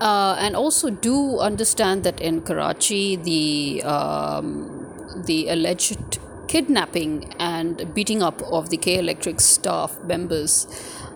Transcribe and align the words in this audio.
uh, 0.00 0.36
and 0.38 0.54
also 0.56 0.90
do 0.90 1.38
understand 1.38 2.04
that 2.04 2.20
in 2.20 2.42
Karachi, 2.42 3.16
the 3.16 3.82
um, 3.84 5.22
the 5.24 5.48
alleged 5.48 6.18
kidnapping 6.48 7.32
and 7.38 7.92
beating 7.94 8.22
up 8.22 8.40
of 8.42 8.70
the 8.70 8.76
K 8.76 8.98
Electric 8.98 9.40
staff 9.40 9.98
members 10.04 10.66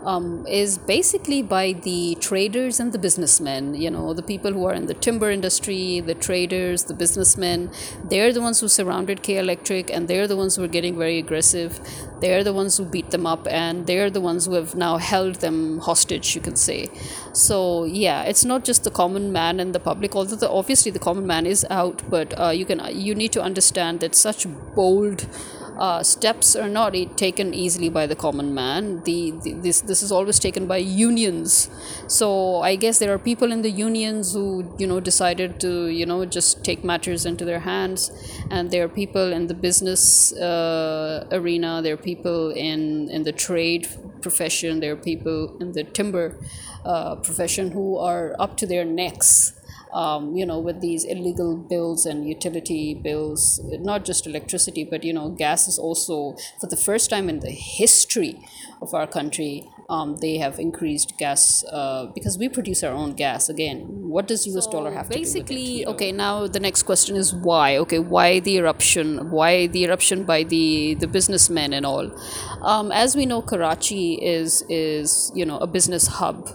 um, 0.04 0.46
is 0.46 0.78
basically 0.78 1.42
by 1.42 1.72
the 1.72 2.16
traders 2.20 2.80
and 2.80 2.92
the 2.92 2.98
businessmen. 2.98 3.74
You 3.74 3.90
know, 3.90 4.14
the 4.14 4.22
people 4.22 4.52
who 4.52 4.64
are 4.66 4.74
in 4.74 4.86
the 4.86 4.94
timber 4.94 5.30
industry, 5.30 6.00
the 6.00 6.14
traders, 6.14 6.84
the 6.84 6.94
businessmen. 6.94 7.70
They're 8.04 8.32
the 8.32 8.40
ones 8.40 8.60
who 8.60 8.68
surrounded 8.68 9.22
K 9.22 9.38
Electric, 9.38 9.90
and 9.90 10.08
they're 10.08 10.26
the 10.26 10.36
ones 10.36 10.56
who 10.56 10.64
are 10.64 10.68
getting 10.68 10.98
very 10.98 11.18
aggressive. 11.18 11.80
They're 12.20 12.44
the 12.44 12.52
ones 12.52 12.76
who 12.76 12.84
beat 12.84 13.10
them 13.10 13.26
up, 13.26 13.46
and 13.48 13.86
they're 13.86 14.10
the 14.10 14.20
ones 14.20 14.46
who 14.46 14.54
have 14.54 14.74
now 14.74 14.98
held 14.98 15.36
them 15.36 15.78
hostage. 15.80 16.34
You 16.34 16.40
can 16.40 16.56
say. 16.56 16.90
So 17.32 17.84
yeah, 17.84 18.22
it's 18.24 18.44
not 18.44 18.64
just 18.64 18.84
the 18.84 18.90
common 18.90 19.32
man 19.32 19.60
and 19.60 19.74
the 19.74 19.80
public. 19.80 20.14
Although 20.14 20.36
the, 20.36 20.50
obviously 20.50 20.90
the 20.90 20.98
common 20.98 21.26
man 21.26 21.46
is 21.46 21.66
out, 21.70 22.02
but 22.08 22.38
uh, 22.38 22.50
you 22.50 22.64
can 22.64 22.80
you 22.94 23.14
need 23.14 23.32
to 23.32 23.42
understand 23.42 24.00
that 24.00 24.14
such 24.14 24.46
bold 24.74 25.26
uh, 25.80 26.02
steps 26.02 26.54
are 26.54 26.68
not 26.68 26.92
taken 27.16 27.54
easily 27.54 27.88
by 27.88 28.06
the 28.06 28.14
common 28.14 28.54
man. 28.54 29.02
The, 29.04 29.30
the, 29.42 29.52
this 29.54 29.80
this 29.80 30.02
is 30.02 30.12
always 30.12 30.38
taken 30.38 30.66
by 30.66 30.76
unions. 30.76 31.70
So 32.06 32.60
I 32.60 32.76
guess 32.76 32.98
there 32.98 33.12
are 33.14 33.18
people 33.18 33.50
in 33.50 33.62
the 33.62 33.70
unions 33.70 34.34
who 34.34 34.74
you 34.78 34.86
know 34.86 35.00
decided 35.00 35.58
to 35.60 35.86
you 35.86 36.04
know 36.04 36.26
just 36.26 36.62
take 36.62 36.84
matters 36.84 37.24
into 37.24 37.46
their 37.46 37.60
hands, 37.60 38.10
and 38.50 38.70
there 38.70 38.84
are 38.84 38.88
people 38.88 39.32
in 39.32 39.46
the 39.46 39.54
business 39.54 40.34
uh, 40.34 41.26
arena. 41.32 41.80
There 41.82 41.94
are 41.94 42.04
people 42.12 42.50
in 42.50 43.08
in 43.08 43.22
the 43.22 43.32
trade 43.32 43.88
profession. 44.20 44.80
There 44.80 44.92
are 44.92 45.02
people 45.10 45.56
in 45.60 45.72
the 45.72 45.84
timber 45.84 46.36
uh, 46.84 47.16
profession 47.16 47.70
who 47.70 47.96
are 47.96 48.36
up 48.38 48.58
to 48.58 48.66
their 48.66 48.84
necks 48.84 49.54
um, 49.92 50.36
you 50.36 50.46
know, 50.46 50.58
with 50.58 50.80
these 50.80 51.04
illegal 51.04 51.56
bills 51.56 52.06
and 52.06 52.26
utility 52.28 52.94
bills, 52.94 53.60
not 53.64 54.04
just 54.04 54.26
electricity, 54.26 54.84
but 54.84 55.04
you 55.04 55.12
know, 55.12 55.28
gas 55.30 55.68
is 55.68 55.78
also 55.78 56.36
for 56.60 56.66
the 56.68 56.76
first 56.76 57.10
time 57.10 57.28
in 57.28 57.40
the 57.40 57.50
history 57.50 58.38
of 58.82 58.94
our 58.94 59.06
country. 59.06 59.68
Um, 59.88 60.16
they 60.16 60.38
have 60.38 60.60
increased 60.60 61.18
gas 61.18 61.64
uh, 61.64 62.06
because 62.14 62.38
we 62.38 62.48
produce 62.48 62.84
our 62.84 62.92
own 62.92 63.14
gas. 63.14 63.48
Again, 63.48 63.86
what 63.88 64.28
does 64.28 64.46
US 64.46 64.66
So 64.66 64.70
dollar 64.70 64.92
have 64.92 65.10
to 65.10 65.18
do 65.18 65.32
with 65.32 65.40
it? 65.40 65.48
basically, 65.48 65.84
okay. 65.86 66.12
Now 66.12 66.46
the 66.46 66.60
next 66.60 66.84
question 66.84 67.16
is 67.16 67.34
why? 67.34 67.76
Okay, 67.78 67.98
why 67.98 68.38
the 68.38 68.56
eruption? 68.58 69.30
Why 69.30 69.66
the 69.66 69.84
eruption 69.84 70.24
by 70.24 70.44
the 70.44 70.94
the 70.94 71.08
businessmen 71.08 71.72
and 71.72 71.84
all? 71.84 72.10
Um, 72.62 72.92
as 72.92 73.16
we 73.16 73.26
know, 73.26 73.42
Karachi 73.42 74.14
is 74.14 74.62
is 74.68 75.32
you 75.34 75.44
know 75.44 75.58
a 75.58 75.66
business 75.66 76.06
hub. 76.06 76.48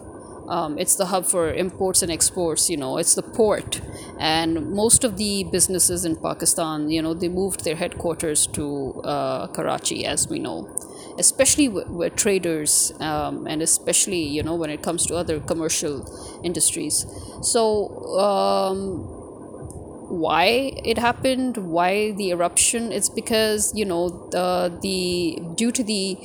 Um, 0.48 0.78
it's 0.78 0.96
the 0.96 1.06
hub 1.08 1.26
for 1.26 1.54
imports 1.54 2.02
and 2.02 2.12
exports. 2.12 2.70
You 2.70 2.78
know, 2.78 2.98
it's 2.98 3.16
the 3.16 3.24
port, 3.24 3.82
and 4.20 4.72
most 4.72 5.04
of 5.04 5.18
the 5.18 5.44
businesses 5.46 6.06
in 6.06 6.16
Pakistan, 6.16 6.90
you 6.90 7.02
know, 7.02 7.14
they 7.14 7.30
moved 7.30 7.64
their 7.64 7.76
headquarters 7.76 8.48
to 8.48 9.02
uh, 9.04 9.48
Karachi, 9.48 10.06
as 10.06 10.28
we 10.28 10.40
know 10.40 10.70
especially 11.18 11.70
with 11.70 12.16
traders 12.18 12.92
um, 13.00 13.48
and 13.48 13.62
especially 13.62 14.22
you 14.22 14.44
know 14.44 14.54
when 14.56 14.70
it 14.70 14.82
comes 14.82 15.06
to 15.06 15.16
other 15.16 15.40
commercial 15.40 16.04
industries 16.44 17.06
so 17.42 17.88
um, 18.20 19.15
why 20.10 20.74
it 20.84 20.98
happened 20.98 21.58
why 21.58 22.12
the 22.12 22.30
eruption. 22.32 22.92
It's 22.92 23.10
because 23.10 23.74
you 23.76 23.86
know 23.86 24.30
the, 24.32 24.78
the 24.82 25.42
due 25.56 25.72
to 25.72 25.84
the 25.84 26.18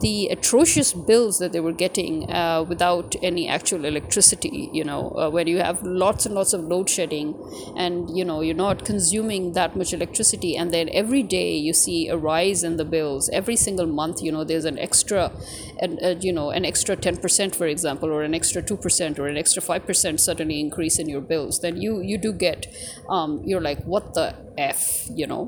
the 0.00 0.28
atrocious 0.28 0.92
bills 0.92 1.38
that 1.38 1.52
they 1.52 1.60
were 1.60 1.72
getting 1.72 2.30
uh, 2.30 2.62
without 2.62 3.14
any 3.22 3.48
actual 3.48 3.84
electricity 3.84 4.68
you 4.72 4.84
know 4.84 5.10
uh, 5.12 5.30
when 5.30 5.46
you 5.46 5.58
have 5.58 5.82
lots 5.82 6.26
and 6.26 6.34
lots 6.34 6.52
of 6.52 6.60
load 6.64 6.90
shedding 6.90 7.28
and 7.76 7.94
you 8.16 8.24
know 8.24 8.40
you're 8.40 8.62
not 8.68 8.84
consuming 8.84 9.52
that 9.52 9.76
much 9.76 9.92
electricity. 9.92 10.56
And 10.56 10.72
then 10.72 10.88
every 10.92 11.22
day 11.22 11.56
you 11.56 11.72
see 11.72 12.08
a 12.08 12.16
rise 12.16 12.62
in 12.62 12.76
the 12.76 12.84
bills. 12.84 13.28
Every 13.30 13.56
single 13.56 13.86
month 13.86 14.22
you 14.22 14.32
know 14.32 14.44
there's 14.44 14.64
an 14.64 14.78
extra 14.78 15.32
and 15.80 15.98
uh, 16.02 16.14
you 16.20 16.32
know 16.32 16.50
an 16.50 16.64
extra 16.64 16.96
10% 16.96 17.54
for 17.54 17.66
example 17.66 18.10
or 18.10 18.22
an 18.22 18.34
extra 18.34 18.62
2% 18.62 19.18
or 19.18 19.26
an 19.26 19.36
extra 19.36 19.62
5% 19.62 20.20
suddenly 20.20 20.60
increase 20.60 20.98
in 20.98 21.08
your 21.08 21.20
bills. 21.20 21.60
Then 21.60 21.80
you 21.80 22.00
you 22.00 22.18
do 22.18 22.32
get 22.32 22.66
um, 23.08 23.23
you're 23.44 23.66
like 23.70 23.82
what 23.84 24.14
the 24.14 24.26
f 24.58 24.80
you 25.20 25.26
know 25.26 25.42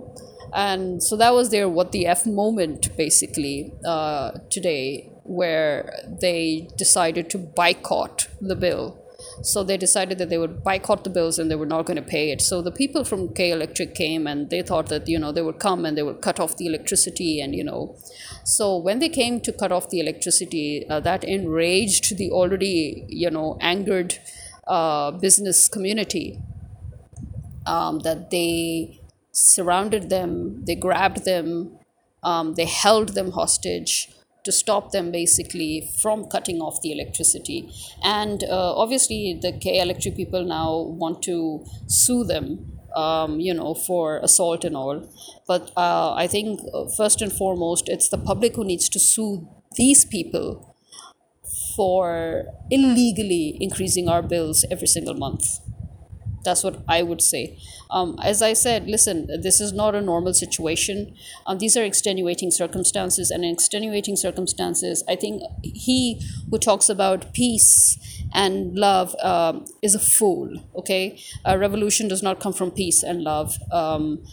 and 0.53 1.03
so 1.03 1.17
that 1.17 1.33
was 1.39 1.51
their 1.51 1.69
what 1.69 1.93
the 1.93 2.07
f 2.07 2.27
moment 2.27 2.97
basically 2.97 3.73
uh, 3.85 4.31
today 4.51 5.11
where 5.25 5.79
they 6.25 6.69
decided 6.77 7.29
to 7.31 7.39
boycott 7.39 8.29
the 8.41 8.57
bill 8.57 8.85
so 9.43 9.63
they 9.63 9.77
decided 9.77 10.19
that 10.19 10.31
they 10.31 10.39
would 10.39 10.63
boycott 10.63 11.05
the 11.05 11.11
bills 11.11 11.39
and 11.39 11.51
they 11.51 11.55
were 11.55 11.67
not 11.67 11.87
going 11.87 11.97
to 11.97 12.03
pay 12.03 12.31
it. 12.31 12.41
So 12.41 12.63
the 12.63 12.71
people 12.71 13.05
from 13.05 13.33
K 13.35 13.51
Electric 13.51 13.95
came 13.95 14.27
and 14.27 14.51
they 14.51 14.63
thought 14.63 14.87
that 14.89 15.09
you 15.09 15.19
know 15.19 15.33
they 15.33 15.43
would 15.43 15.59
come 15.59 15.85
and 15.85 15.97
they 15.97 16.03
would 16.03 16.21
cut 16.21 16.41
off 16.41 16.57
the 16.57 16.67
electricity 16.67 17.41
and 17.41 17.55
you 17.55 17.65
know. 17.65 17.97
So 18.45 18.77
when 18.77 18.99
they 18.99 19.09
came 19.09 19.41
to 19.41 19.53
cut 19.53 19.73
off 19.73 19.91
the 19.91 20.01
electricity, 20.01 20.87
uh, 20.89 21.01
that 21.01 21.25
enraged 21.25 22.17
the 22.17 22.31
already 22.31 23.05
you 23.09 23.31
know 23.31 23.59
angered 23.61 24.19
uh, 24.67 25.11
business 25.13 25.69
community. 25.69 26.41
Um, 27.67 28.01
that 28.01 28.31
they 28.31 29.01
surrounded 29.33 30.09
them, 30.09 30.65
they 30.65 30.77
grabbed 30.77 31.25
them, 31.25 31.79
um, 32.23 32.55
they 32.55 32.65
held 32.65 33.11
them 33.11 33.33
hostage 33.33 34.09
to 34.45 34.53
stop 34.53 34.93
them 34.93 35.11
basically 35.11 35.91
from 36.01 36.27
cutting 36.27 36.61
off 36.61 36.81
the 36.81 36.93
electricity. 36.93 37.69
And 38.05 38.45
uh, 38.45 38.75
obviously, 38.77 39.39
the 39.41 39.53
K 39.53 39.81
Electric 39.81 40.17
people 40.17 40.45
now 40.45 40.79
want 40.79 41.23
to 41.25 41.65
sue 41.87 42.25
them. 42.25 42.73
Um, 42.97 43.41
you 43.41 43.53
know, 43.53 43.75
for 43.75 44.21
assault 44.21 44.65
and 44.65 44.75
all. 44.75 45.07
But 45.47 45.71
uh, 45.77 46.15
I 46.15 46.27
think 46.27 46.61
uh, 46.73 46.87
first 46.97 47.21
and 47.21 47.31
foremost, 47.31 47.91
it's 47.91 48.09
the 48.09 48.17
public 48.17 48.57
who 48.57 48.65
needs 48.65 48.89
to 48.89 48.99
sue 48.99 49.47
these 49.77 50.07
people 50.07 50.75
for 51.77 52.47
illegally 52.71 53.59
increasing 53.61 54.09
our 54.09 54.23
bills 54.23 54.65
every 54.71 54.87
single 54.87 55.13
month. 55.13 55.45
That's 56.47 56.65
what 56.65 56.83
I 56.89 57.03
would 57.03 57.21
say. 57.21 57.59
Um, 57.91 58.19
as 58.23 58.41
I 58.41 58.55
said, 58.55 58.87
listen, 58.87 59.27
this 59.43 59.61
is 59.61 59.73
not 59.73 59.95
a 59.95 60.01
normal 60.01 60.33
situation. 60.33 61.15
Um, 61.47 61.59
these 61.59 61.77
are 61.77 61.85
extenuating 61.85 62.51
circumstances, 62.51 63.31
and 63.31 63.45
in 63.45 63.53
extenuating 63.53 64.17
circumstances, 64.17 65.05
I 65.07 65.17
think 65.17 65.43
he 65.63 66.23
who 66.51 66.59
talks 66.59 66.89
about 66.89 67.35
peace 67.35 67.99
and 68.33 68.75
love 68.75 69.15
um, 69.23 69.67
is 69.83 69.95
a 69.95 69.99
fool. 69.99 70.49
Okay, 70.75 71.21
a 71.45 71.59
revolution 71.59 72.09
does 72.09 72.23
not 72.23 72.41
come 72.41 72.55
from 72.55 72.71
peace 72.71 73.03
and 73.03 73.23
love. 73.23 73.59
Um, 73.71 74.25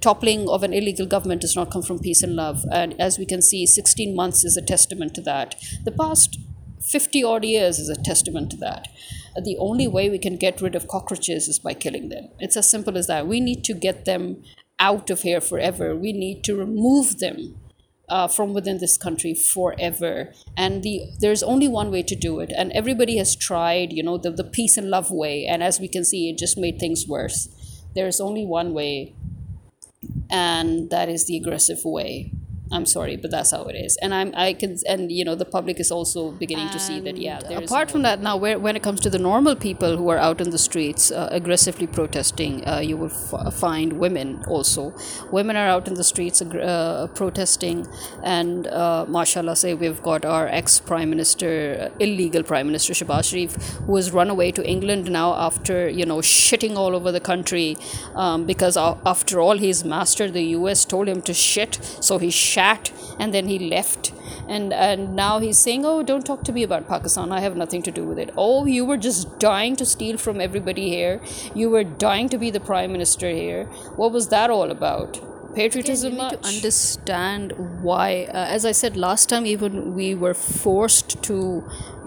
toppling 0.00 0.48
of 0.48 0.62
an 0.62 0.72
illegal 0.72 1.06
government 1.06 1.40
does 1.40 1.56
not 1.56 1.70
come 1.70 1.82
from 1.82 1.98
peace 1.98 2.22
and 2.22 2.36
love. 2.36 2.64
And 2.70 2.98
as 3.00 3.18
we 3.18 3.26
can 3.26 3.42
see, 3.42 3.66
16 3.66 4.14
months 4.14 4.44
is 4.44 4.56
a 4.56 4.62
testament 4.62 5.14
to 5.14 5.20
that. 5.22 5.56
The 5.84 5.90
past 5.90 6.38
50 6.86 7.24
odd 7.24 7.44
years 7.44 7.78
is 7.78 7.88
a 7.88 7.96
testament 7.96 8.50
to 8.52 8.56
that. 8.58 8.88
The 9.42 9.56
only 9.58 9.88
way 9.88 10.08
we 10.08 10.18
can 10.18 10.36
get 10.36 10.60
rid 10.60 10.74
of 10.74 10.88
cockroaches 10.88 11.48
is 11.48 11.58
by 11.58 11.74
killing 11.74 12.08
them. 12.08 12.28
It's 12.38 12.56
as 12.56 12.70
simple 12.70 12.96
as 12.96 13.06
that. 13.08 13.26
We 13.26 13.40
need 13.40 13.64
to 13.64 13.74
get 13.74 14.04
them 14.04 14.42
out 14.78 15.10
of 15.10 15.22
here 15.22 15.40
forever. 15.40 15.96
We 15.96 16.12
need 16.12 16.44
to 16.44 16.56
remove 16.56 17.18
them 17.18 17.58
uh, 18.08 18.28
from 18.28 18.54
within 18.54 18.78
this 18.78 18.96
country 18.96 19.34
forever. 19.34 20.32
And 20.56 20.82
the 20.82 21.02
there's 21.20 21.42
only 21.42 21.68
one 21.68 21.90
way 21.90 22.02
to 22.04 22.14
do 22.14 22.40
it. 22.40 22.52
And 22.56 22.72
everybody 22.72 23.16
has 23.18 23.34
tried, 23.34 23.92
you 23.92 24.02
know, 24.02 24.16
the, 24.16 24.30
the 24.30 24.44
peace 24.44 24.76
and 24.76 24.90
love 24.90 25.10
way. 25.10 25.46
And 25.46 25.62
as 25.62 25.80
we 25.80 25.88
can 25.88 26.04
see, 26.04 26.30
it 26.30 26.38
just 26.38 26.56
made 26.56 26.78
things 26.78 27.06
worse. 27.06 27.48
There's 27.94 28.20
only 28.20 28.44
one 28.44 28.74
way, 28.74 29.14
and 30.28 30.90
that 30.90 31.08
is 31.08 31.26
the 31.26 31.36
aggressive 31.36 31.84
way. 31.84 32.30
I'm 32.72 32.84
sorry, 32.84 33.16
but 33.16 33.30
that's 33.30 33.52
how 33.52 33.64
it 33.64 33.74
is. 33.74 33.96
And 34.02 34.12
I'm 34.12 34.32
I 34.34 34.52
can 34.52 34.76
and 34.88 35.12
you 35.12 35.24
know 35.24 35.36
the 35.36 35.44
public 35.44 35.78
is 35.78 35.90
also 35.92 36.32
beginning 36.32 36.68
to 36.70 36.80
see 36.80 36.98
that 37.00 37.16
yeah. 37.16 37.38
And 37.48 37.62
is 37.62 37.70
apart 37.70 37.90
from 37.92 38.02
that, 38.02 38.20
now 38.20 38.36
where, 38.36 38.58
when 38.58 38.74
it 38.74 38.82
comes 38.82 39.00
to 39.00 39.10
the 39.10 39.20
normal 39.20 39.54
people 39.54 39.96
who 39.96 40.08
are 40.08 40.18
out 40.18 40.40
in 40.40 40.50
the 40.50 40.58
streets 40.58 41.12
uh, 41.12 41.28
aggressively 41.30 41.86
protesting, 41.86 42.66
uh, 42.66 42.80
you 42.80 42.96
will 42.96 43.12
f- 43.12 43.54
find 43.54 43.92
women 43.94 44.42
also. 44.48 44.92
Women 45.30 45.54
are 45.54 45.68
out 45.68 45.86
in 45.86 45.94
the 45.94 46.02
streets 46.02 46.42
uh, 46.42 47.06
protesting, 47.14 47.86
and 48.24 48.66
uh, 48.66 49.04
mashallah, 49.08 49.54
say 49.54 49.74
we've 49.74 50.02
got 50.02 50.24
our 50.24 50.48
ex 50.48 50.80
prime 50.80 51.08
minister, 51.10 51.90
uh, 51.92 51.96
illegal 52.00 52.42
prime 52.42 52.66
minister 52.66 52.92
Shehbaz 52.94 53.30
Sharif, 53.30 53.54
who 53.86 53.94
has 53.94 54.10
run 54.10 54.28
away 54.28 54.50
to 54.50 54.66
England 54.66 55.08
now 55.08 55.34
after 55.34 55.88
you 55.88 56.04
know 56.04 56.18
shitting 56.18 56.74
all 56.76 56.96
over 56.96 57.12
the 57.12 57.20
country, 57.20 57.76
um, 58.16 58.44
because 58.44 58.76
a- 58.76 58.98
after 59.06 59.40
all 59.40 59.56
his 59.56 59.84
master, 59.84 60.28
the 60.28 60.42
U.S. 60.58 60.84
told 60.84 61.06
him 61.08 61.22
to 61.22 61.32
shit, 61.32 61.78
so 62.00 62.18
he 62.18 62.30
shat 62.56 62.92
and 63.18 63.34
then 63.34 63.48
he 63.48 63.58
left. 63.58 64.12
And 64.48 64.72
and 64.72 65.14
now 65.16 65.38
he's 65.44 65.58
saying 65.58 65.84
oh 65.84 66.02
don't 66.10 66.26
talk 66.30 66.42
to 66.48 66.52
me 66.58 66.62
about 66.62 66.88
pakistan. 66.88 67.32
I 67.38 67.40
have 67.46 67.56
nothing 67.62 67.82
to 67.88 67.94
do 68.00 68.04
with 68.10 68.18
it. 68.24 68.34
Oh 68.36 68.66
you 68.66 68.84
were 68.90 69.00
just 69.08 69.38
dying 69.38 69.76
to 69.76 69.86
steal 69.94 70.18
from 70.26 70.40
everybody 70.48 70.88
here. 70.88 71.20
You 71.62 71.70
were 71.70 71.84
dying 72.08 72.28
to 72.34 72.38
be 72.44 72.50
the 72.58 72.60
prime 72.72 72.92
minister 72.92 73.30
here. 73.30 73.64
What 74.02 74.12
was 74.12 74.28
that 74.36 74.50
all 74.58 74.70
about? 74.78 75.20
Patriotism 75.56 76.12
you 76.12 76.22
need 76.22 76.30
to 76.32 76.48
understand 76.48 77.52
why 77.82 78.08
uh, 78.24 78.56
as 78.56 78.66
i 78.70 78.72
said 78.78 78.96
last 79.04 79.30
time 79.30 79.46
even 79.52 79.78
we 80.00 80.08
were 80.24 80.34
forced 80.34 81.14
to 81.28 81.38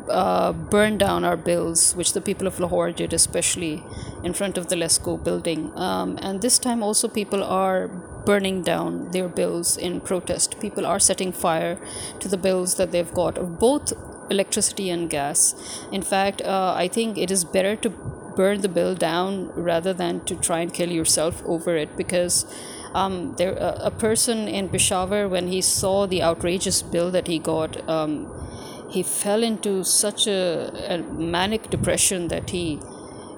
uh, 0.09 0.51
burn 0.53 0.97
down 0.97 1.23
our 1.23 1.37
bills, 1.37 1.95
which 1.95 2.13
the 2.13 2.21
people 2.21 2.47
of 2.47 2.59
Lahore 2.59 2.91
did, 2.91 3.13
especially 3.13 3.83
in 4.23 4.33
front 4.33 4.57
of 4.57 4.67
the 4.67 4.75
Lesco 4.75 5.23
building. 5.23 5.71
Um, 5.77 6.17
and 6.21 6.41
this 6.41 6.59
time 6.59 6.83
also, 6.83 7.07
people 7.07 7.43
are 7.43 7.87
burning 8.29 8.61
down 8.61 9.09
their 9.11 9.27
bills 9.27 9.75
in 9.75 9.99
protest. 9.99 10.59
People 10.59 10.85
are 10.85 10.99
setting 10.99 11.31
fire 11.31 11.75
to 12.19 12.27
the 12.27 12.37
bills 12.37 12.75
that 12.75 12.91
they've 12.91 13.13
got 13.13 13.37
of 13.39 13.57
both 13.59 13.93
electricity 14.29 14.89
and 14.95 15.09
gas. 15.09 15.39
In 15.91 16.03
fact, 16.03 16.41
uh, 16.41 16.73
I 16.77 16.87
think 16.87 17.17
it 17.17 17.31
is 17.31 17.43
better 17.43 17.75
to 17.77 17.89
burn 18.39 18.61
the 18.61 18.69
bill 18.69 18.93
down 18.95 19.31
rather 19.69 19.93
than 19.93 20.23
to 20.25 20.35
try 20.35 20.59
and 20.59 20.73
kill 20.73 20.91
yourself 20.91 21.41
over 21.45 21.75
it 21.75 21.97
because 21.97 22.45
um, 22.93 23.35
there 23.37 23.53
a, 23.53 23.71
a, 23.89 23.91
person 23.91 24.47
in 24.47 24.69
Peshawar 24.69 25.27
when 25.27 25.47
he 25.47 25.61
saw 25.61 26.05
the 26.05 26.21
outrageous 26.23 26.81
bill 26.81 27.09
that 27.11 27.27
he 27.27 27.39
got 27.39 27.77
um, 27.89 28.11
he 28.89 29.03
fell 29.03 29.43
into 29.43 29.83
such 29.83 30.27
a, 30.27 30.71
a, 30.93 30.97
manic 30.97 31.69
depression 31.69 32.27
that 32.29 32.49
he 32.51 32.79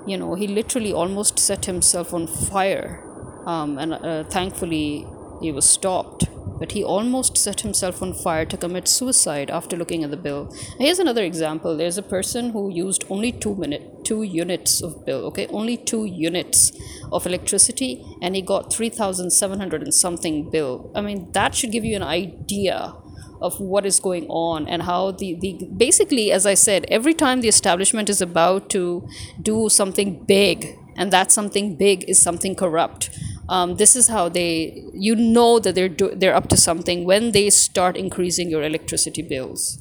you 0.05 0.17
know 0.17 0.35
he 0.35 0.47
literally 0.47 0.93
almost 0.93 1.39
set 1.39 1.65
himself 1.65 2.13
on 2.13 2.27
fire 2.27 3.03
um, 3.45 3.77
and 3.77 3.93
uh, 3.93 4.23
thankfully 4.25 5.05
he 5.41 5.51
was 5.51 5.69
stopped 5.69 6.25
but 6.61 6.73
he 6.73 6.83
almost 6.83 7.37
set 7.37 7.61
himself 7.61 8.03
on 8.03 8.13
fire 8.13 8.45
to 8.45 8.55
commit 8.55 8.87
suicide 8.87 9.49
after 9.49 9.75
looking 9.75 10.03
at 10.03 10.11
the 10.11 10.17
bill. 10.25 10.55
here's 10.77 10.99
another 10.99 11.23
example. 11.23 11.75
There's 11.75 11.97
a 11.97 12.03
person 12.03 12.51
who 12.51 12.69
used 12.69 13.03
only 13.09 13.31
two 13.31 13.55
minute, 13.55 14.05
two 14.05 14.21
units 14.21 14.79
of 14.83 15.03
bill. 15.03 15.25
Okay, 15.29 15.47
only 15.47 15.75
two 15.75 16.05
units 16.05 16.71
of 17.11 17.25
electricity, 17.25 18.05
and 18.21 18.35
he 18.35 18.43
got 18.43 18.71
three 18.71 18.89
thousand 18.89 19.31
seven 19.31 19.59
hundred 19.59 19.81
and 19.81 19.91
something 19.91 20.51
bill. 20.51 20.91
I 20.93 21.01
mean, 21.01 21.31
that 21.31 21.55
should 21.55 21.71
give 21.71 21.83
you 21.83 21.95
an 21.95 22.03
idea 22.03 22.93
of 23.41 23.59
what 23.59 23.83
is 23.87 23.99
going 23.99 24.27
on 24.27 24.67
and 24.67 24.83
how 24.83 25.09
the, 25.09 25.33
the 25.41 25.67
basically 25.75 26.31
as 26.31 26.45
i 26.45 26.53
said 26.53 26.85
every 26.89 27.13
time 27.21 27.41
the 27.41 27.47
establishment 27.47 28.07
is 28.07 28.21
about 28.21 28.69
to 28.69 29.07
do 29.41 29.67
something 29.67 30.23
big 30.25 30.77
and 30.95 31.11
that 31.11 31.31
something 31.31 31.75
big 31.75 32.07
is 32.07 32.21
something 32.21 32.53
corrupt 32.53 33.09
um, 33.49 33.75
this 33.77 33.95
is 33.95 34.07
how 34.07 34.29
they 34.29 34.83
you 34.93 35.15
know 35.15 35.59
that 35.59 35.75
they're 35.75 35.89
do, 35.89 36.13
they're 36.15 36.35
up 36.35 36.47
to 36.49 36.57
something 36.57 37.05
when 37.05 37.31
they 37.31 37.49
start 37.49 37.97
increasing 37.97 38.49
your 38.49 38.63
electricity 38.63 39.21
bills. 39.21 39.79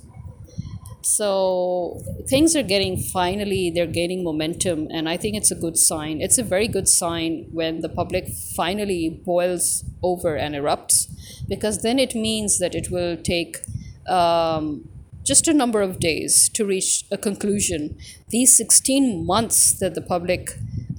So 1.03 2.03
things 2.29 2.55
are 2.55 2.63
getting 2.63 2.99
finally 2.99 3.71
they're 3.71 3.87
gaining 3.87 4.23
momentum 4.23 4.87
and 4.91 5.09
i 5.09 5.17
think 5.17 5.37
it's 5.37 5.51
a 5.51 5.55
good 5.55 5.77
sign. 5.77 6.21
It's 6.21 6.39
a 6.39 6.43
very 6.43 6.69
good 6.69 6.89
sign 6.89 7.47
when 7.53 7.81
the 7.81 7.89
public 7.89 8.29
finally 8.57 9.09
boils 9.25 9.85
over 10.03 10.37
and 10.37 10.55
erupts 10.55 11.07
because 11.49 11.83
then 11.83 11.99
it 11.99 12.15
means 12.15 12.59
that 12.59 12.75
it 12.75 12.91
will 12.91 13.17
take 13.17 13.59
um, 14.09 14.89
just 15.25 15.49
a 15.49 15.53
number 15.53 15.81
of 15.81 16.01
days 16.01 16.49
to 16.51 16.65
reach 16.65 17.05
a 17.11 17.19
conclusion. 17.19 17.97
These 18.29 18.57
16 18.57 19.27
months 19.27 19.79
that 19.79 19.95
the 19.95 20.01
public 20.01 20.51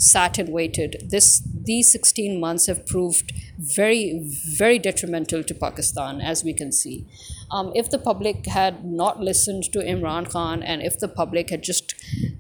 sat 0.02 0.38
and 0.38 0.50
waited 0.50 1.08
this 1.10 1.42
these 1.64 1.92
16 1.92 2.40
months 2.40 2.66
have 2.66 2.86
proved 2.88 3.32
very, 3.58 4.20
very 4.58 4.80
detrimental 4.80 5.44
to 5.44 5.54
Pakistan, 5.54 6.20
as 6.20 6.44
we 6.44 6.54
can 6.54 6.72
see. 6.72 7.06
Um, 7.52 7.72
if 7.76 7.90
the 7.90 8.00
public 8.00 8.48
had 8.48 8.84
not 8.84 9.20
listened 9.20 9.66
to 9.74 9.80
Imran 9.80 10.30
Khan 10.30 10.64
and 10.64 10.82
if 10.82 10.98
the 10.98 11.08
public 11.08 11.50
had 11.50 11.62
just 11.62 11.94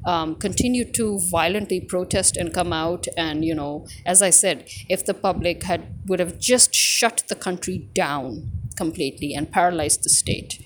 um, 0.06 0.36
continued 0.36 0.94
to 0.96 1.20
violently 1.30 1.80
protest 1.80 2.38
and 2.38 2.54
come 2.54 2.74
out, 2.74 3.06
and 3.16 3.46
you 3.46 3.54
know, 3.54 3.86
as 4.06 4.22
I 4.22 4.32
said, 4.32 4.68
if 4.90 5.06
the 5.06 5.14
public 5.14 5.64
had 5.64 5.88
would 6.08 6.20
have 6.20 6.40
just 6.40 6.74
shut 6.74 7.24
the 7.28 7.36
country 7.36 7.90
down 7.94 8.52
completely 8.76 9.34
and 9.36 9.52
paralyzed 9.52 10.04
the 10.04 10.10
state, 10.10 10.60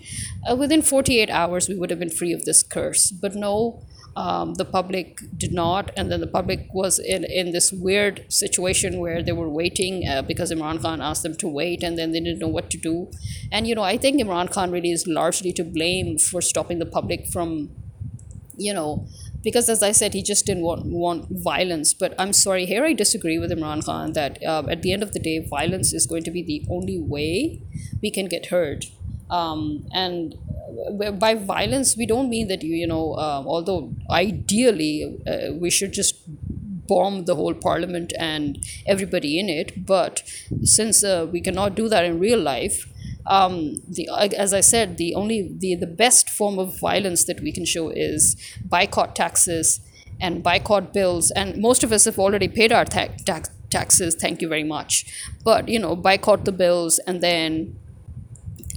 uh, 0.49 0.55
within 0.55 0.81
48 0.81 1.29
hours 1.29 1.67
we 1.67 1.75
would 1.75 1.89
have 1.89 1.99
been 1.99 2.09
free 2.09 2.31
of 2.31 2.45
this 2.45 2.63
curse. 2.63 3.11
But 3.11 3.35
no, 3.35 3.83
um, 4.15 4.53
the 4.53 4.65
public 4.65 5.19
did 5.37 5.51
not, 5.51 5.91
and 5.97 6.09
then 6.09 6.21
the 6.21 6.27
public 6.27 6.67
was 6.73 6.99
in, 6.99 7.25
in 7.25 7.51
this 7.51 7.71
weird 7.71 8.25
situation 8.31 8.99
where 8.99 9.21
they 9.21 9.33
were 9.33 9.49
waiting 9.49 10.07
uh, 10.07 10.21
because 10.21 10.51
Imran 10.51 10.81
Khan 10.81 11.01
asked 11.01 11.23
them 11.23 11.35
to 11.37 11.47
wait, 11.47 11.83
and 11.83 11.97
then 11.97 12.11
they 12.11 12.21
didn't 12.21 12.39
know 12.39 12.47
what 12.47 12.69
to 12.71 12.77
do. 12.77 13.11
And 13.51 13.67
you 13.67 13.75
know, 13.75 13.83
I 13.83 13.97
think 13.97 14.21
Imran 14.21 14.51
Khan 14.51 14.71
really 14.71 14.91
is 14.91 15.05
largely 15.05 15.51
to 15.53 15.63
blame 15.63 16.17
for 16.17 16.41
stopping 16.41 16.79
the 16.79 16.85
public 16.85 17.27
from, 17.27 17.71
you 18.55 18.73
know, 18.73 19.05
because 19.43 19.69
as 19.69 19.83
I 19.83 19.91
said, 19.91 20.13
he 20.13 20.23
just 20.23 20.45
didn't 20.45 20.63
want, 20.63 20.85
want 20.85 21.27
violence. 21.29 21.93
But 21.93 22.15
I'm 22.17 22.31
sorry, 22.31 22.65
here 22.65 22.85
I 22.85 22.93
disagree 22.93 23.37
with 23.37 23.51
Imran 23.51 23.85
Khan 23.85 24.13
that 24.13 24.41
uh, 24.43 24.63
at 24.69 24.81
the 24.81 24.93
end 24.93 25.03
of 25.03 25.11
the 25.11 25.19
day, 25.19 25.45
violence 25.45 25.93
is 25.93 26.05
going 26.07 26.23
to 26.23 26.31
be 26.31 26.41
the 26.41 26.65
only 26.69 26.97
way 26.97 27.61
we 28.01 28.09
can 28.11 28.27
get 28.27 28.47
heard. 28.47 28.85
Um, 29.29 29.87
and 29.93 30.35
by 31.19 31.33
violence 31.35 31.95
we 31.97 32.05
don't 32.05 32.29
mean 32.29 32.47
that 32.47 32.63
you 32.63 32.75
you 32.75 32.87
know 32.87 33.13
uh, 33.13 33.43
although 33.45 33.93
ideally 34.09 35.17
uh, 35.27 35.53
we 35.53 35.69
should 35.69 35.93
just 35.93 36.15
bomb 36.87 37.25
the 37.25 37.35
whole 37.35 37.53
parliament 37.53 38.13
and 38.19 38.63
everybody 38.85 39.39
in 39.39 39.49
it 39.49 39.85
but 39.85 40.21
since 40.63 41.03
uh, 41.03 41.27
we 41.31 41.41
cannot 41.41 41.75
do 41.75 41.89
that 41.89 42.05
in 42.05 42.19
real 42.19 42.39
life 42.39 42.85
um, 43.27 43.77
the 43.87 44.07
as 44.37 44.53
I 44.53 44.61
said, 44.61 44.97
the 44.97 45.15
only 45.15 45.49
the, 45.57 45.75
the 45.75 45.87
best 45.87 46.29
form 46.29 46.59
of 46.59 46.79
violence 46.79 47.23
that 47.25 47.41
we 47.41 47.51
can 47.51 47.65
show 47.65 47.89
is 47.89 48.35
boycott 48.63 49.15
taxes 49.15 49.79
and 50.21 50.43
boycott 50.43 50.93
bills. 50.93 51.31
And 51.31 51.57
most 51.57 51.83
of 51.83 51.91
us 51.91 52.05
have 52.05 52.19
already 52.19 52.47
paid 52.47 52.71
our 52.71 52.85
ta- 52.85 53.09
tax 53.25 53.49
taxes. 53.71 54.15
Thank 54.15 54.41
you 54.41 54.47
very 54.47 54.63
much. 54.63 55.05
But 55.43 55.67
you 55.67 55.79
know, 55.79 55.95
boycott 55.95 56.45
the 56.45 56.51
bills 56.51 56.99
and 57.07 57.21
then 57.21 57.79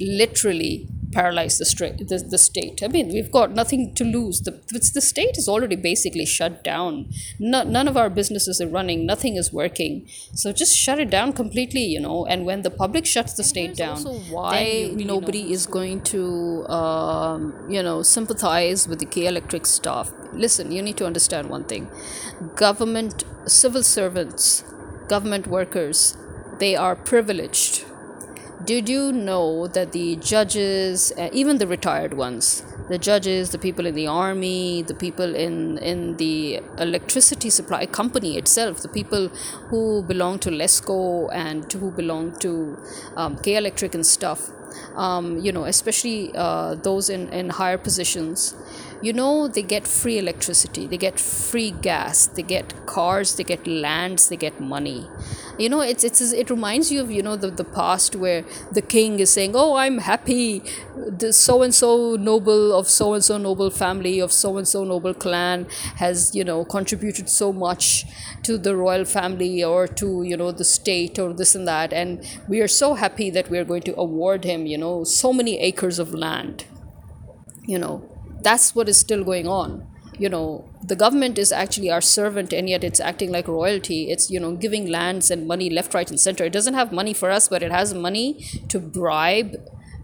literally 0.01 0.89
paralyze 1.13 1.59
the, 1.59 1.65
stra- 1.65 1.97
the, 1.97 2.19
the 2.19 2.39
state. 2.39 2.83
I 2.83 2.89
mean, 2.89 3.09
we've 3.09 3.31
got 3.33 3.53
nothing 3.53 3.95
to 3.95 4.05
lose. 4.05 4.41
The, 4.41 4.53
the 4.95 5.01
state 5.01 5.37
is 5.37 5.49
already 5.49 5.77
basically 5.77 6.27
shut 6.27 6.63
down. 6.63 7.11
No, 7.39 7.63
none 7.63 7.89
of 7.89 7.97
our 7.97 8.11
businesses 8.11 8.61
are 8.61 8.69
running, 8.69 9.07
nothing 9.07 9.37
is 9.37 9.53
working. 9.53 10.07
So 10.35 10.53
just 10.53 10.77
shut 10.77 10.99
it 10.99 11.11
down 11.11 11.33
completely, 11.33 11.85
you 11.85 12.01
know. 12.01 12.27
And 12.27 12.45
when 12.45 12.63
the 12.63 12.71
public 12.71 13.07
shuts 13.07 13.35
the 13.35 13.43
and 13.43 13.49
state 13.49 13.77
down, 13.77 13.99
why 14.31 14.91
really 14.91 15.05
nobody 15.05 15.53
is 15.53 15.67
going 15.67 16.03
to, 16.05 16.67
um, 16.69 17.67
you 17.69 17.83
know, 17.83 18.03
sympathize 18.03 18.87
with 18.87 18.99
the 18.99 19.07
K 19.07 19.27
Electric 19.27 19.67
staff. 19.67 20.13
Listen, 20.33 20.71
you 20.73 20.83
need 20.83 20.97
to 20.99 21.07
understand 21.07 21.49
one 21.49 21.65
thing 21.65 21.89
government, 22.55 23.25
civil 23.47 23.83
servants, 23.83 24.63
government 25.09 25.47
workers, 25.47 26.17
they 26.59 26.77
are 26.77 26.95
privileged 26.95 27.85
did 28.65 28.89
you 28.89 29.13
know 29.13 29.67
that 29.69 29.93
the 29.93 30.17
judges, 30.17 31.13
uh, 31.17 31.29
even 31.33 31.59
the 31.59 31.67
retired 31.67 32.15
ones, 32.15 32.65
the 32.89 32.99
judges, 32.99 33.51
the 33.51 33.59
people 33.59 33.87
in 33.87 33.95
the 33.95 34.07
army, 34.07 34.83
the 34.83 34.95
people 34.95 35.35
in, 35.35 35.79
in 35.79 36.17
the 36.17 36.61
electricity 36.79 37.51
supply 37.51 37.87
company 37.87 38.37
itself, 38.37 38.83
the 38.83 38.89
people 38.89 39.29
who 39.69 40.03
belong 40.03 40.39
to 40.41 40.51
LESCO 40.51 41.33
and 41.33 41.73
who 41.73 41.91
belong 41.91 42.37
to 42.41 42.77
um, 43.17 43.37
K 43.37 43.57
Electric 43.57 43.95
and 43.95 44.05
stuff, 44.05 44.51
um, 44.97 45.39
you 45.39 45.53
know, 45.53 45.65
especially 45.65 46.33
uh, 46.35 46.75
those 46.75 47.09
in, 47.11 47.29
in 47.29 47.51
higher 47.51 47.79
positions, 47.79 48.55
you 49.01 49.13
know 49.13 49.47
they 49.47 49.63
get 49.63 49.87
free 49.87 50.19
electricity 50.19 50.87
they 50.87 50.97
get 50.97 51.21
free 51.21 51.71
gas 51.71 52.27
they 52.27 52.43
get 52.43 52.87
cars 52.87 53.37
they 53.37 53.45
get 53.45 53.67
lands 53.67 54.29
they 54.29 54.37
get 54.37 54.61
money. 54.61 55.09
You 55.59 55.69
know 55.69 55.81
it's 55.81 56.05
it's 56.05 56.21
it 56.21 56.51
reminds 56.51 56.91
you 56.93 57.01
of 57.01 57.11
you 57.11 57.23
know 57.23 57.37
the, 57.37 57.51
the 57.51 57.65
past 57.65 58.15
where 58.17 58.45
the 58.73 58.83
king 58.83 59.19
is 59.21 59.31
saying 59.31 59.53
oh 59.55 59.77
i'm 59.77 59.99
happy. 59.99 60.63
The 60.97 61.33
so 61.33 61.63
and 61.63 61.75
so 61.75 62.17
noble 62.17 62.73
of 62.75 62.89
so 62.89 63.15
and 63.15 63.25
so 63.25 63.39
noble 63.39 63.71
family 63.71 64.21
of 64.21 64.33
so 64.33 64.57
and 64.57 64.67
so 64.67 64.85
noble 64.85 65.15
clan 65.15 65.67
has 65.97 66.35
you 66.35 66.45
know 66.45 66.65
contributed 66.65 67.29
so 67.29 67.53
much 67.53 68.05
to 68.43 68.59
the 68.59 68.77
royal 68.77 69.05
family 69.05 69.63
or 69.63 69.87
to 69.87 70.23
you 70.23 70.37
know 70.37 70.51
the 70.53 70.65
state 70.65 71.19
or 71.19 71.33
this 71.33 71.55
and 71.55 71.67
that 71.67 71.93
and 71.93 72.25
we 72.49 72.61
are 72.61 72.69
so 72.69 72.95
happy 72.95 73.31
that 73.31 73.51
we 73.51 73.59
are 73.59 73.65
going 73.65 73.83
to 73.83 73.97
award 73.97 74.45
him 74.45 74.67
you 74.67 74.79
know 74.79 75.05
so 75.05 75.33
many 75.33 75.59
acres 75.61 75.99
of 75.99 76.15
land. 76.15 76.65
You 77.67 77.79
know 77.79 78.18
that's 78.43 78.75
what 78.75 78.89
is 78.89 78.99
still 78.99 79.25
going 79.25 79.47
on. 79.47 79.87
You 80.19 80.29
know 80.29 80.65
the 80.83 80.97
government 80.97 81.39
is 81.39 81.53
actually 81.53 81.91
our 81.91 82.01
servant 82.01 82.53
and 82.53 82.69
yet 82.69 82.83
it's 82.83 83.01
acting 83.01 83.31
like 83.31 83.47
royalty. 83.47 84.11
It's 84.11 84.31
you 84.31 84.41
know 84.41 84.57
giving 84.57 84.87
lands 84.87 85.31
and 85.31 85.47
money 85.47 85.71
left 85.71 85.95
right 85.95 86.11
and 86.11 86.21
center. 86.21 86.45
It 86.45 86.53
doesn't 86.53 86.75
have 86.75 86.93
money 86.93 87.15
for 87.15 87.31
us 87.31 87.49
but 87.49 87.63
it 87.63 87.71
has 87.71 87.95
money 87.95 88.45
to 88.69 88.79
bribe 88.79 89.57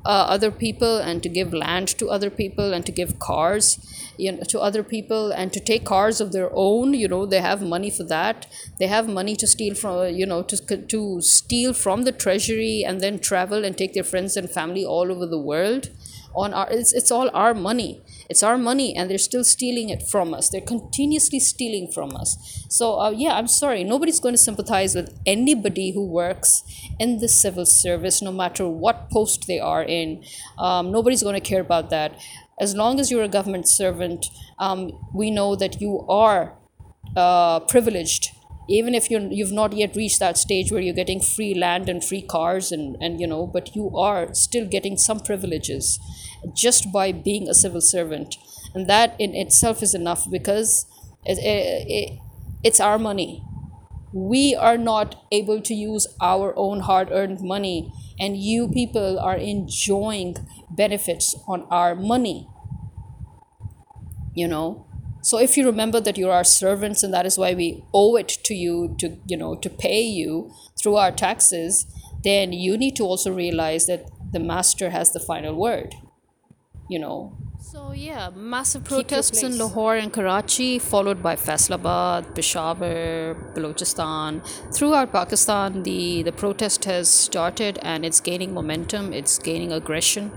uh, 0.04 0.26
other 0.28 0.50
people 0.50 0.98
and 0.98 1.22
to 1.22 1.28
give 1.28 1.52
land 1.52 1.88
to 1.88 2.10
other 2.10 2.30
people 2.30 2.72
and 2.74 2.84
to 2.84 2.92
give 2.92 3.18
cars 3.18 3.78
you 4.16 4.32
know, 4.32 4.42
to 4.48 4.60
other 4.60 4.82
people 4.82 5.32
and 5.32 5.52
to 5.52 5.60
take 5.60 5.84
cars 5.84 6.20
of 6.20 6.32
their 6.32 6.50
own. 6.52 6.94
You 6.94 7.08
know 7.08 7.26
they 7.26 7.40
have 7.40 7.62
money 7.62 7.90
for 7.90 8.04
that. 8.04 8.46
They 8.78 8.86
have 8.86 9.08
money 9.08 9.36
to 9.36 9.46
steal 9.46 9.74
from 9.74 10.14
you 10.14 10.26
know 10.26 10.42
to, 10.42 10.76
to 10.76 11.20
steal 11.20 11.72
from 11.72 12.02
the 12.02 12.12
treasury 12.12 12.84
and 12.86 13.00
then 13.00 13.18
travel 13.18 13.64
and 13.64 13.76
take 13.76 13.94
their 13.94 14.04
friends 14.04 14.36
and 14.36 14.50
family 14.50 14.84
all 14.84 15.10
over 15.10 15.26
the 15.26 15.40
world 15.40 15.90
on 16.34 16.52
our 16.52 16.68
it's, 16.70 16.92
it's 16.92 17.10
all 17.10 17.30
our 17.32 17.54
money. 17.54 18.02
It's 18.28 18.42
our 18.42 18.58
money 18.58 18.94
and 18.96 19.10
they're 19.10 19.18
still 19.18 19.44
stealing 19.44 19.88
it 19.88 20.02
from 20.02 20.34
us. 20.34 20.50
They're 20.50 20.60
continuously 20.60 21.40
stealing 21.40 21.90
from 21.92 22.16
us. 22.16 22.64
So 22.68 23.00
uh, 23.00 23.10
yeah 23.10 23.34
i'm 23.36 23.46
sorry. 23.46 23.84
Nobody's 23.84 24.20
going 24.20 24.34
to 24.34 24.38
sympathize 24.38 24.94
with 24.94 25.18
anybody 25.26 25.92
who 25.92 26.04
works 26.06 26.62
in 26.98 27.18
the 27.18 27.28
civil 27.28 27.66
service 27.66 28.22
no 28.22 28.32
matter 28.32 28.68
what 28.68 29.10
post 29.10 29.46
they 29.46 29.60
are 29.60 29.82
in. 29.82 30.24
Um, 30.58 30.90
nobody's 30.90 31.22
going 31.22 31.34
to 31.40 31.48
care 31.48 31.60
about 31.60 31.90
that. 31.90 32.18
As 32.60 32.74
long 32.74 33.00
as 33.00 33.10
you're 33.10 33.24
a 33.24 33.28
government 33.28 33.68
servant, 33.68 34.26
um, 34.58 34.92
we 35.12 35.30
know 35.30 35.56
that 35.56 35.80
you 35.80 36.06
are 36.08 36.56
uh, 37.16 37.60
privileged 37.60 38.30
even 38.68 38.94
if 38.94 39.10
you're, 39.10 39.20
you've 39.20 39.52
not 39.52 39.72
yet 39.72 39.94
reached 39.96 40.18
that 40.20 40.38
stage 40.38 40.70
where 40.72 40.80
you're 40.80 40.94
getting 40.94 41.20
free 41.20 41.54
land 41.54 41.88
and 41.88 42.02
free 42.04 42.22
cars 42.22 42.72
and, 42.72 42.96
and 43.00 43.20
you 43.20 43.26
know 43.26 43.46
but 43.46 43.74
you 43.76 43.96
are 43.96 44.32
still 44.34 44.66
getting 44.66 44.96
some 44.96 45.20
privileges 45.20 45.98
just 46.54 46.92
by 46.92 47.12
being 47.12 47.48
a 47.48 47.54
civil 47.54 47.80
servant. 47.80 48.36
And 48.74 48.88
that 48.88 49.14
in 49.18 49.34
itself 49.34 49.82
is 49.82 49.94
enough 49.94 50.28
because 50.30 50.86
it, 51.24 51.38
it, 51.40 52.18
it's 52.62 52.80
our 52.80 52.98
money. 52.98 53.42
We 54.12 54.54
are 54.54 54.78
not 54.78 55.24
able 55.32 55.60
to 55.62 55.74
use 55.74 56.06
our 56.20 56.54
own 56.56 56.80
hard 56.80 57.10
earned 57.12 57.40
money 57.40 57.92
and 58.18 58.36
you 58.36 58.68
people 58.68 59.18
are 59.18 59.36
enjoying 59.36 60.36
benefits 60.70 61.34
on 61.48 61.66
our 61.70 61.94
money. 61.94 62.48
You 64.34 64.48
know 64.48 64.86
so 65.24 65.38
if 65.38 65.56
you 65.56 65.64
remember 65.64 66.00
that 66.00 66.18
you're 66.18 66.32
our 66.32 66.44
servants 66.44 67.02
and 67.02 67.12
that 67.14 67.24
is 67.24 67.38
why 67.38 67.54
we 67.54 67.82
owe 67.94 68.16
it 68.16 68.28
to 68.28 68.54
you 68.54 68.94
to 68.98 69.16
you 69.26 69.36
know 69.36 69.54
to 69.54 69.70
pay 69.70 70.02
you 70.02 70.52
through 70.80 70.96
our 70.96 71.10
taxes 71.10 71.86
then 72.22 72.52
you 72.52 72.76
need 72.76 72.96
to 72.96 73.04
also 73.04 73.32
realize 73.32 73.86
that 73.86 74.06
the 74.32 74.38
master 74.38 74.90
has 74.90 75.12
the 75.12 75.20
final 75.20 75.54
word 75.54 75.94
you 76.90 76.98
know 76.98 77.36
so 77.72 77.92
yeah, 77.92 78.28
massive 78.36 78.84
protests 78.84 79.42
in 79.42 79.56
Lahore 79.56 79.96
and 79.96 80.12
Karachi, 80.12 80.78
followed 80.78 81.22
by 81.22 81.34
Faisalabad, 81.34 82.34
Peshawar, 82.34 83.34
Balochistan. 83.54 84.42
Throughout 84.74 85.12
Pakistan, 85.12 85.82
the, 85.82 86.22
the 86.22 86.30
protest 86.32 86.84
has 86.84 87.08
started 87.08 87.78
and 87.80 88.04
it's 88.04 88.20
gaining 88.20 88.52
momentum, 88.52 89.14
it's 89.14 89.38
gaining 89.38 89.72
aggression. 89.72 90.30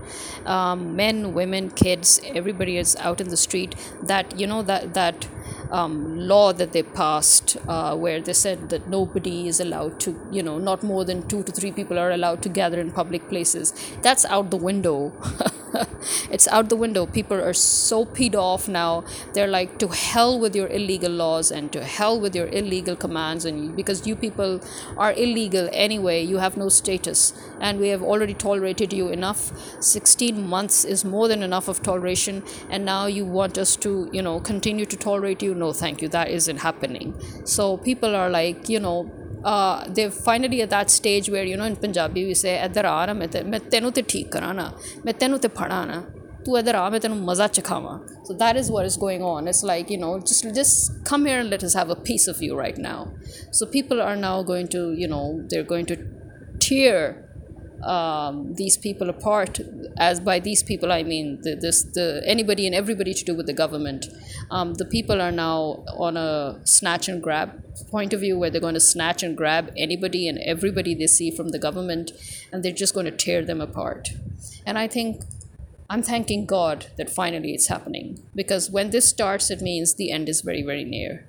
Um, 0.46 0.96
men, 0.96 1.34
women, 1.34 1.70
kids, 1.70 2.18
everybody 2.24 2.78
is 2.78 2.96
out 2.96 3.20
in 3.20 3.28
the 3.28 3.36
street. 3.36 3.74
That, 4.02 4.40
you 4.40 4.46
know, 4.46 4.62
that, 4.62 4.94
that 4.94 5.28
um, 5.70 6.18
law 6.18 6.54
that 6.54 6.72
they 6.72 6.82
passed 6.82 7.58
uh, 7.68 7.94
where 7.94 8.22
they 8.22 8.32
said 8.32 8.70
that 8.70 8.88
nobody 8.88 9.48
is 9.48 9.60
allowed 9.60 10.00
to, 10.00 10.18
you 10.32 10.42
know, 10.42 10.58
not 10.58 10.82
more 10.82 11.04
than 11.04 11.28
two 11.28 11.42
to 11.42 11.52
three 11.52 11.72
people 11.72 11.98
are 11.98 12.10
allowed 12.10 12.42
to 12.42 12.48
gather 12.48 12.80
in 12.80 12.90
public 12.90 13.28
places. 13.28 13.74
That's 14.00 14.24
out 14.24 14.50
the 14.50 14.56
window. 14.56 15.12
it's 16.30 16.48
out 16.48 16.68
the 16.68 16.76
window. 16.76 17.06
People 17.06 17.36
are 17.40 17.52
so 17.52 18.04
peed 18.04 18.34
off 18.34 18.68
now. 18.68 19.04
They're 19.34 19.48
like, 19.48 19.78
to 19.78 19.88
hell 19.88 20.38
with 20.38 20.54
your 20.56 20.68
illegal 20.68 21.10
laws 21.10 21.50
and 21.50 21.72
to 21.72 21.84
hell 21.84 22.18
with 22.20 22.34
your 22.34 22.48
illegal 22.48 22.96
commands. 22.96 23.44
And 23.44 23.74
because 23.76 24.06
you 24.06 24.16
people 24.16 24.60
are 24.96 25.12
illegal 25.12 25.68
anyway, 25.72 26.22
you 26.22 26.38
have 26.38 26.56
no 26.56 26.68
status. 26.68 27.32
And 27.60 27.78
we 27.78 27.88
have 27.88 28.02
already 28.02 28.34
tolerated 28.34 28.92
you 28.92 29.08
enough. 29.08 29.52
16 29.82 30.46
months 30.46 30.84
is 30.84 31.04
more 31.04 31.28
than 31.28 31.42
enough 31.42 31.68
of 31.68 31.82
toleration. 31.82 32.42
And 32.70 32.84
now 32.84 33.06
you 33.06 33.24
want 33.24 33.58
us 33.58 33.76
to, 33.76 34.08
you 34.12 34.22
know, 34.22 34.40
continue 34.40 34.86
to 34.86 34.96
tolerate 34.96 35.42
you? 35.42 35.54
No, 35.54 35.72
thank 35.72 36.02
you. 36.02 36.08
That 36.08 36.28
isn't 36.28 36.58
happening. 36.58 37.14
So 37.44 37.76
people 37.76 38.14
are 38.14 38.30
like, 38.30 38.68
you 38.68 38.80
know, 38.80 39.10
uh, 39.43 39.85
they're 39.95 40.11
finally 40.11 40.61
at 40.61 40.69
that 40.69 40.89
stage 40.89 41.29
where 41.29 41.43
you 41.43 41.57
know 41.57 41.65
in 41.65 41.75
Punjabi 41.75 42.25
we 42.29 42.35
say 42.43 42.55
ਇੱਧਰ 42.65 42.85
ਆ 42.85 43.05
ਨਾ 43.05 43.13
ਮੈਂ 43.13 43.27
ਮੈਂ 43.53 43.59
ਤੈਨੂੰ 43.71 43.91
ਤੇ 43.91 44.01
ਠੀਕ 44.13 44.31
ਕਰਾਂ 44.31 44.53
ਨਾ 44.53 44.71
ਮੈਂ 45.05 45.13
ਤੈਨੂੰ 45.19 45.39
ਤੇ 45.39 45.47
ਫੜਾਂ 45.57 45.85
ਨਾ 45.87 46.01
ਤੂੰ 46.45 46.57
ਇੱਧਰ 46.59 46.75
ਆ 46.75 46.89
ਮੈਂ 46.89 46.99
ਤੈਨੂੰ 46.99 47.17
ਮਜ਼ਾ 47.29 47.47
ਚਖਾਵਾਂ 47.57 47.99
so 48.27 48.35
that 48.41 48.59
is 48.59 48.69
what 48.73 48.85
is 48.89 48.95
going 49.03 49.23
on 49.29 49.47
it's 49.51 49.61
like 49.69 49.89
you 49.93 49.99
know 50.03 50.11
just 50.29 50.45
just 50.59 50.91
come 51.09 51.25
here 51.29 51.39
and 51.43 51.53
let 51.55 51.63
us 51.67 51.73
have 51.79 51.89
a 51.95 51.99
piece 52.09 52.27
of 52.33 52.41
you 52.47 52.59
right 52.59 52.79
now 52.85 52.99
so 53.57 53.67
people 53.75 54.03
are 54.07 54.15
now 54.23 54.35
going 54.51 54.69
to 54.75 54.83
you 55.01 55.09
know 55.13 55.25
they're 55.51 55.69
going 55.73 55.89
to 55.91 55.97
tear 56.65 57.01
um, 57.82 58.54
these 58.54 58.76
people 58.76 59.08
apart. 59.10 59.60
As 59.98 60.20
by 60.20 60.38
these 60.38 60.62
people, 60.62 60.92
I 60.92 61.02
mean 61.02 61.40
the, 61.42 61.54
this, 61.54 61.82
the 61.82 62.22
anybody 62.26 62.66
and 62.66 62.74
everybody 62.74 63.14
to 63.14 63.24
do 63.24 63.34
with 63.34 63.46
the 63.46 63.52
government. 63.52 64.06
Um, 64.50 64.74
the 64.74 64.84
people 64.84 65.20
are 65.20 65.32
now 65.32 65.84
on 65.96 66.16
a 66.16 66.60
snatch 66.64 67.08
and 67.08 67.22
grab 67.22 67.62
point 67.90 68.12
of 68.12 68.20
view 68.20 68.38
where 68.38 68.50
they're 68.50 68.60
going 68.60 68.74
to 68.74 68.80
snatch 68.80 69.22
and 69.22 69.36
grab 69.36 69.72
anybody 69.76 70.28
and 70.28 70.38
everybody 70.38 70.94
they 70.94 71.06
see 71.06 71.30
from 71.30 71.50
the 71.50 71.58
government, 71.58 72.12
and 72.52 72.62
they're 72.62 72.72
just 72.72 72.94
going 72.94 73.06
to 73.06 73.12
tear 73.12 73.44
them 73.44 73.60
apart. 73.60 74.08
And 74.66 74.78
I 74.78 74.88
think 74.88 75.22
I'm 75.90 76.02
thanking 76.02 76.44
God 76.44 76.86
that 76.96 77.08
finally 77.08 77.54
it's 77.54 77.68
happening 77.68 78.22
because 78.34 78.70
when 78.70 78.90
this 78.90 79.08
starts, 79.08 79.50
it 79.50 79.62
means 79.62 79.94
the 79.94 80.10
end 80.10 80.28
is 80.28 80.42
very, 80.42 80.62
very 80.62 80.84
near 80.84 81.26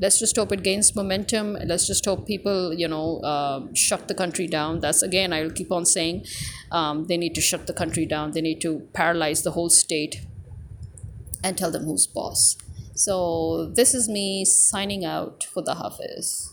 let's 0.00 0.18
just 0.18 0.36
hope 0.36 0.52
it 0.52 0.62
gains 0.62 0.94
momentum. 0.96 1.56
Let's 1.64 1.86
just 1.86 2.04
hope 2.04 2.26
people 2.26 2.72
you 2.72 2.88
know 2.88 3.18
uh, 3.18 3.66
shut 3.74 4.08
the 4.08 4.14
country 4.14 4.46
down. 4.46 4.80
That's 4.80 5.02
again 5.02 5.32
i'll 5.32 5.50
keep 5.50 5.70
on 5.72 5.84
saying 5.84 6.24
um, 6.70 7.06
they 7.06 7.16
need 7.16 7.34
to 7.34 7.40
shut 7.40 7.66
the 7.66 7.72
country 7.72 8.06
down. 8.06 8.32
They 8.32 8.40
need 8.40 8.60
to 8.62 8.88
paralyze 8.92 9.42
the 9.42 9.52
whole 9.52 9.70
state 9.70 10.22
and 11.44 11.56
tell 11.56 11.70
them 11.70 11.84
who's 11.84 12.06
boss. 12.06 12.56
So 12.94 13.72
this 13.74 13.94
is 13.94 14.08
me 14.08 14.44
signing 14.44 15.04
out 15.04 15.44
for 15.44 15.62
the 15.62 15.74
hafiz 15.74 16.48